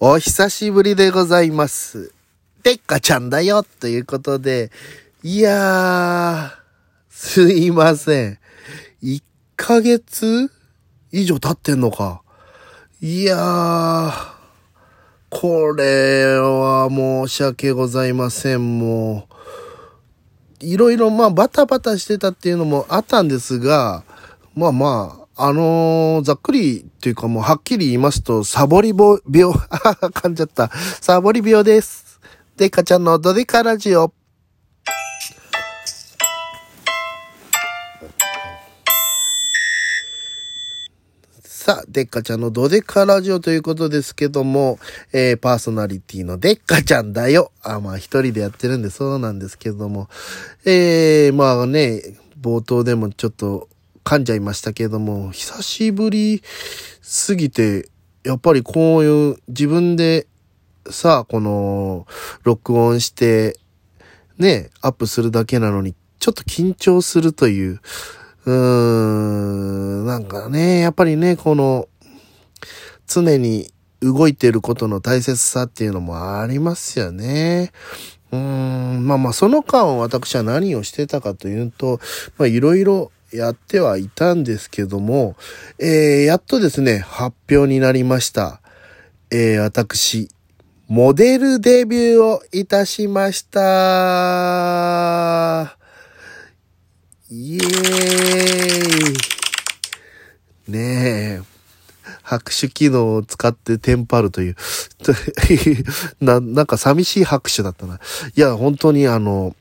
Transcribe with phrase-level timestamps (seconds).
[0.00, 2.12] お久しぶりでございます。
[2.62, 4.70] てっかちゃんだよということで、
[5.24, 6.50] いやー、
[7.10, 8.38] すいません。
[9.02, 9.20] 1
[9.56, 10.52] ヶ月
[11.10, 12.22] 以上経ってんのか。
[13.00, 14.12] いやー、
[15.30, 18.78] これは申し訳ございません。
[18.78, 19.26] も
[20.62, 24.04] う、いろいろまあバタバタしてたっていうのもあったんですが、
[24.54, 30.68] まあまあ、あのーざっくりっていうかもうはっきり言いますと、サボりぼ病、 あ噛んじゃった。
[31.00, 32.18] サボり病です。
[32.56, 34.12] でっかちゃんのドデカラジオ。
[41.44, 44.80] さあ、でっかちゃんのドデカラジオということですけども、
[45.12, 47.52] えー、パーソナリティのでっかちゃんだよ。
[47.62, 50.08] あ、まあ一人でやってるんでそうなんですけども、
[50.64, 52.02] えー、まあね、
[52.40, 53.68] 冒頭でもちょっと
[54.08, 56.42] 噛んじゃいましたけれども、久しぶり
[57.02, 57.90] すぎて、
[58.24, 60.26] やっぱりこういう自分で
[60.88, 62.06] さ、この、
[62.42, 63.58] 録音して、
[64.38, 67.80] ね、アップするだけなのに、ちょっと緊張するという、
[68.46, 71.86] うーん、なんかね、やっぱりね、この、
[73.06, 77.72] 常に動いてることの大切さっていうのもありますよね。
[78.32, 82.00] うーん、まあまあ、その間私は何をしてたかというと、
[82.38, 85.36] まあいろいろやってはいたんですけども、
[85.78, 88.60] えー、やっとですね、発表になりました。
[89.30, 90.30] えー、私、
[90.88, 93.58] モデルデビューをいたしました。
[97.30, 97.60] イエー
[100.68, 100.72] イ。
[100.72, 101.58] ねえ。
[102.22, 104.56] 拍手機能を使ってテンパるという、
[106.20, 108.00] な、なんか寂しい拍手だったな。
[108.34, 109.54] いや、本当にあの、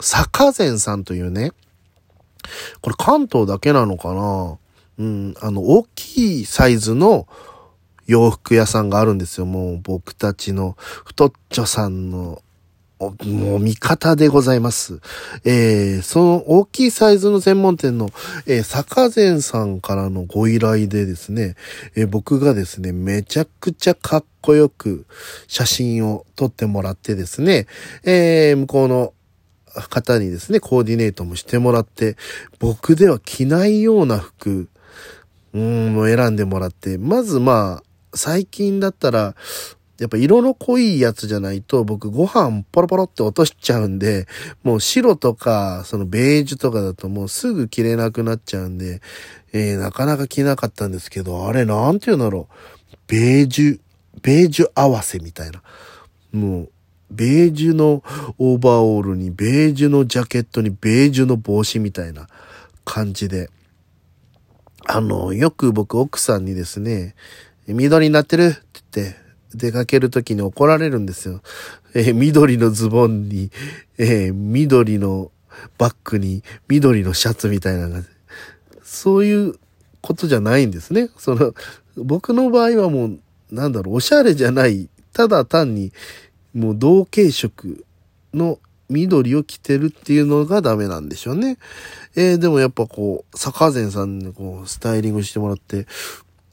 [0.00, 1.52] 坂前さんというね、
[2.80, 4.58] これ関東だけなのかな？
[4.98, 7.26] うん、あの、大きいサイズの
[8.06, 9.46] 洋服屋さんがあるんですよ。
[9.46, 12.42] もう僕たちの太っちょさんの、
[12.98, 15.00] もう味方でございます。
[15.44, 18.10] えー、その大きいサイズの専門店の、
[18.46, 21.54] えー、坂前さんからのご依頼でですね、
[21.94, 25.06] えー僕がですね、めちゃくちゃかっこよく
[25.46, 27.66] 写真を撮ってもらってですね、
[28.04, 29.14] えー向こうの
[29.88, 32.16] 方にですね、コーディネートもしてもらって、
[32.58, 34.68] 僕では着ないような服、
[35.52, 37.82] うん、を選んでもらって、まずまあ、
[38.14, 39.34] 最近だったら、
[39.98, 44.26] やっぱ色の濃いやつじゃないと僕ご飯ポロポロって落としちゃうんで、
[44.62, 49.02] もう白とか、そのベージュとかだともうすぐ着れなくなっちゃうんで、
[49.52, 52.96] えーなかなか着なかったんですけど、あれなんて言うんだろう。
[53.08, 53.80] ベージュ、
[54.22, 55.62] ベージュ合わせみたいな。
[56.32, 56.70] もう、
[57.10, 58.02] ベージュの
[58.38, 62.28] オーバーオールに、ベージュのジャケットに、ベージュの帽子みたいな
[62.84, 63.50] 感じで。
[64.86, 67.14] あの、よく僕奥さんにですね、
[67.66, 68.60] 緑になってるって
[68.94, 69.16] 言って、
[69.54, 71.42] 出かけるときに怒られるんですよ。
[71.94, 73.50] えー緑のズボンに、
[73.98, 75.32] えー緑の
[75.78, 78.02] バッグに、緑のシャツみたいなのが、
[78.82, 79.54] そういう
[80.00, 81.10] ことじゃないんですね。
[81.18, 81.54] その、
[81.96, 83.18] 僕の場合はもう、
[83.50, 85.92] なんだろう、おしゃれじゃない、ただ単に、
[86.54, 87.84] もう同系色
[88.34, 91.58] の緑を着てるっていうのがダメなんでしょうね。
[92.16, 95.86] えーでもやっぱこう、坂前さんにこう、スタイリングしてもらって、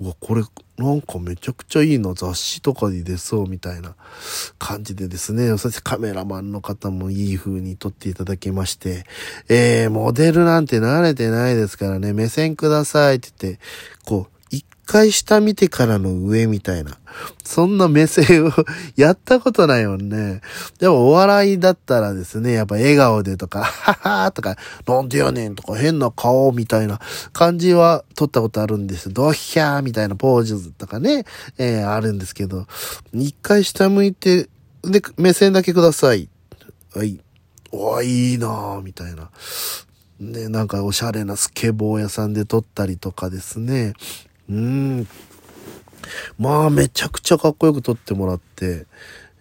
[0.00, 0.42] うわ、これ、
[0.76, 3.96] なんかめちゃくちゃいいな、雑誌とかに出そうみたいな
[4.58, 9.04] 感じでですね、そしてカメラマンの方もいい風に撮っていただきまして、
[9.48, 13.60] えー、モデルなんて慣れてないですからね、目線くださいって言って、
[14.04, 14.37] こう、
[14.88, 16.96] 回下見てからの上みたいな、
[17.44, 18.52] そんな目線を
[18.96, 20.40] やったことないもんね。
[20.78, 24.56] でもお笑いだったらですね、やっぱ笑顔でとか、ははーとか、
[24.86, 27.00] なんでやねんとか変な顔みたいな
[27.34, 29.12] 感じは撮ったことあるんです。
[29.12, 31.26] ドッヒャーみたいなポーズとかね、
[31.58, 32.66] えーあるんですけど、
[33.12, 34.48] 一回下向いて、
[34.82, 36.30] で、目線だけください。
[36.94, 37.20] はい。
[37.70, 39.30] おいいなーみたいな。
[40.18, 43.92] ね、なんかおしゃれなスケボー屋さんで撮ったりとかですね。
[44.48, 45.08] うん。
[46.38, 48.86] まあ、めちゃくちゃかっこよく撮ってもらって、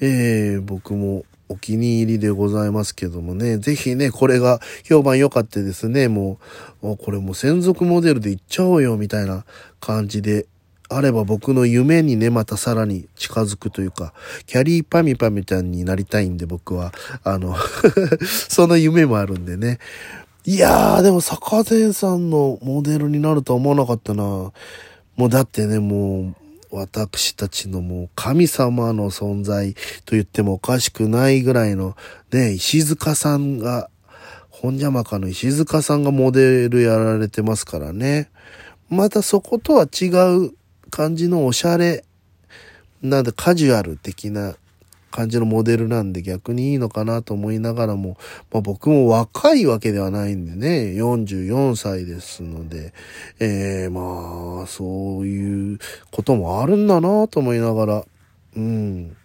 [0.00, 6.38] えー、僕もお気に入りでございますけどもね、ぜひね、これが評判良かってですね、も
[6.82, 9.44] う、これもう専属モデルで行っちゃおうよ、みたいな
[9.80, 10.46] 感じで、
[10.88, 14.12] あれば僕の夢にね、またさらに近づくというか、
[14.46, 16.92] キャリーパミパミちゃんになりたいんで、僕は。
[17.24, 17.56] あの、
[18.48, 19.78] その夢もあるんでね。
[20.44, 24.52] いやー、でも坂前さんのモデルになるとは思わなかったな。
[25.16, 26.34] もうだってね、も
[26.70, 29.74] う、私たちのもう神様の存在
[30.06, 31.96] と言ってもおかしくないぐらいの
[32.32, 33.90] ね、石塚さんが、
[34.48, 38.30] 本邪魔かの石塚さんがモデルやられてますからね。
[38.88, 40.06] またそことは違
[40.36, 40.52] う
[40.90, 42.04] 感じのおしゃれ
[43.02, 44.54] なんでカジュアル的な
[45.12, 48.16] 感じのモデルなんで逆にいいのかなと思いながらも、
[48.50, 52.92] まあ僕も若いわけではないんでね、44歳ですので、
[53.38, 55.78] えー、まあ、そういう
[56.10, 58.04] こともあるんだなと思いながら、
[58.56, 59.16] うん。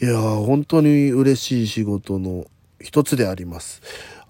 [0.00, 2.46] いや本当に嬉しい仕事の
[2.80, 3.82] 一つであります。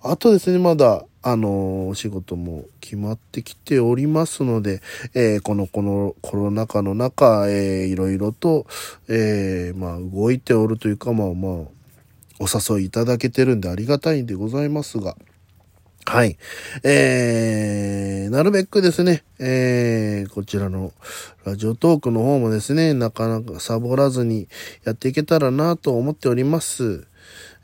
[0.03, 4.81] あとですね、まだ、あの、お仕事も決まってきておりますので、
[5.15, 8.67] えー、この、このコロナ禍の中、えー、いろいろと、
[9.09, 11.53] えー、まあ、動いておるというか、まあまあ、
[12.41, 15.17] お誘いいただけてるんでありがたいんでございますが、
[16.07, 16.39] はい。
[16.83, 20.93] えー、なるべくですね、えー、こちらの
[21.45, 24.49] ラジオトークの方もですね、なかなかサボらずに
[24.85, 27.07] やっていけたらなと思っております。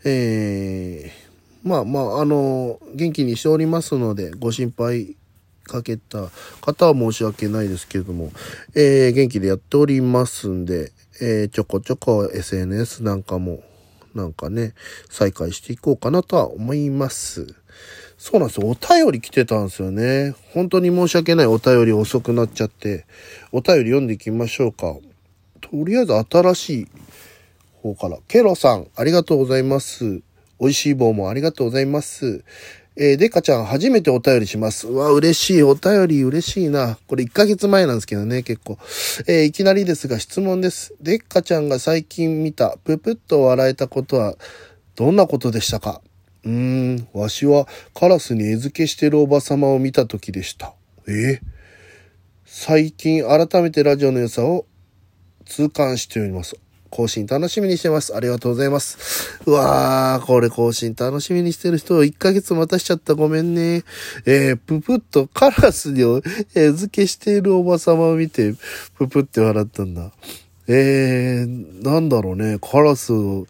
[0.04, 1.25] えー、
[1.66, 5.16] まあまあ、あの、元気にしておりますので、ご心配
[5.64, 6.28] かけた
[6.60, 8.30] 方は申し訳ないですけれども、
[8.76, 13.64] えー、元気でやっておりますんで、えー、ちょこちょこ SNS なんかも、
[14.14, 14.74] なんかね、
[15.10, 17.56] 再開していこうかなとは思います。
[18.16, 18.68] そうなんですよ。
[18.68, 20.36] お便り来てたんですよね。
[20.54, 23.06] 本当に申し訳ないお便り遅くなっちゃって、
[23.50, 24.94] お便り読んでいきましょうか。
[25.60, 26.88] とりあえず新しい
[27.82, 28.18] 方から。
[28.28, 30.22] ケロさん、ありがとうございます。
[30.60, 32.44] 美味しい棒もありがとうございます。
[32.98, 34.88] えー、デカちゃん初めてお便りします。
[34.88, 35.62] うわ、嬉しい。
[35.62, 36.98] お便り嬉しいな。
[37.06, 38.78] これ1ヶ月前なんですけどね、結構。
[39.26, 40.94] えー、いきなりですが質問です。
[41.02, 44.36] デッカちゃんが最近見た、ぷぷっと笑えたことは、
[44.94, 46.00] どんなことでしたか？
[46.44, 50.72] うーん、わしはカラスに餌付けしてるおばさまを見た時でした。
[51.06, 51.40] えー、
[52.46, 54.64] 最近改めてラジオの良さを
[55.44, 56.56] 痛感しております。
[56.96, 58.16] 更新楽しみにしてます。
[58.16, 59.38] ありがとうございます。
[59.44, 63.84] うわー、これ更新楽しみにしてる人を1ヶ月待たしちゃったごめんね。
[64.24, 66.00] えー、ぷぷっとカラスに
[66.54, 68.54] 餌付けしているおばさまを見て、
[68.94, 70.10] ぷぷって笑ったんだ。
[70.68, 72.58] えー、なんだろうね。
[72.58, 73.46] カラスを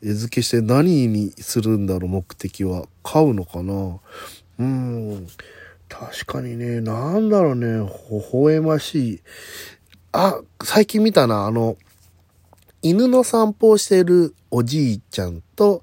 [0.00, 2.86] 餌付けして何にするんだろう、目的は。
[3.02, 3.98] 飼うのかな
[4.60, 5.26] うん。
[5.88, 9.20] 確かにね、なんだろうね、微笑ましい。
[10.12, 11.76] あ、最近見たな、あの、
[12.88, 15.82] 犬の散歩をしているおじいちゃんと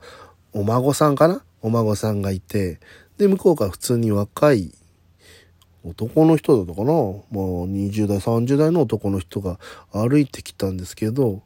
[0.54, 1.44] お孫さんかな？
[1.62, 2.80] お孫さんがいて、
[3.18, 4.74] で、向こうから普通に若い
[5.84, 6.94] 男の人だったかな？
[6.94, 9.60] もう20代、30代の男の人が
[9.92, 11.42] 歩いてきたんですけど、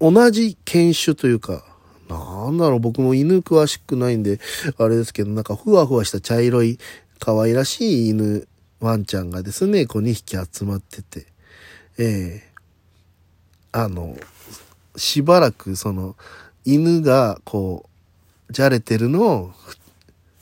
[0.00, 1.62] 同じ犬種というか、
[2.08, 4.40] なんだろう、僕も犬詳しくないんで、
[4.78, 6.78] あれですけど、なんかふわふわした茶色い
[7.18, 8.48] 可愛らしい犬、
[8.80, 11.26] ワンちゃんがですね、こう2匹集まってて、
[11.98, 14.16] ええー、あの、
[14.96, 16.16] しばらくその
[16.64, 17.88] 犬がこ
[18.48, 19.52] うじゃれてるのを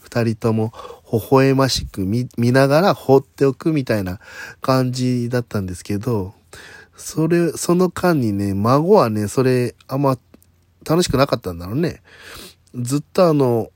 [0.00, 0.72] 二人とも
[1.12, 4.20] 微笑ましく見ながら放っておくみたいな
[4.60, 6.34] 感じだったんですけど、
[6.96, 10.18] それ、その間にね、孫はね、それあんま
[10.86, 12.02] 楽しくなかったんだろうね。
[12.74, 13.70] ずっとあの、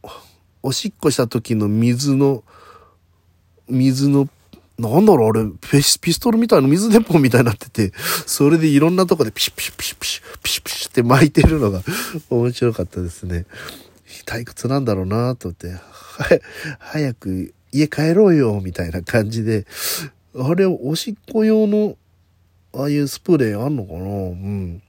[0.63, 2.43] おしっこした時の水の、
[3.69, 4.29] 水の
[4.79, 7.93] なんだろうあれ、ピストルみたいな水鉄砲みたいになってて、
[8.27, 10.12] それでいろんなとこでピシュピシュピシュピシ
[10.93, 11.83] って巻いてるのが
[12.29, 13.47] 面白かったですね。
[14.27, 15.81] 退屈なんだろうなと思って、は、
[16.79, 19.67] 早く家帰ろうよ、みたいな感じで、
[20.39, 21.97] あれ、おしっこ用の、
[22.75, 24.00] ああいうスプレーあんのかな？
[24.00, 24.05] う
[24.35, 24.83] ん。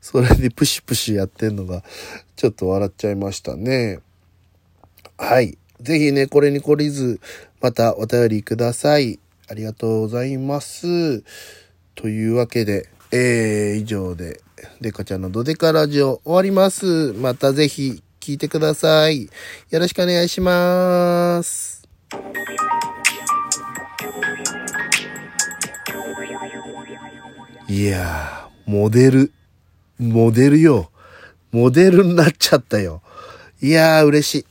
[0.00, 1.82] それでプシプシやってんのが、
[2.34, 4.00] ちょっと笑っちゃいましたね。
[5.18, 5.58] はい。
[5.80, 7.20] ぜひね、これに懲りず、
[7.60, 9.18] またお便りください。
[9.48, 11.22] ありがとうございます。
[11.94, 14.40] というわけで、えー、以上で、
[14.80, 17.12] デカちゃんのドデカラジオ終わります。
[17.12, 19.24] またぜひ聞いてください。
[19.70, 21.86] よろしくお願いします。
[27.68, 29.32] いやー、モデル、
[29.98, 30.90] モデルよ。
[31.52, 33.02] モデルになっちゃったよ。
[33.60, 34.46] いやー、嬉しい。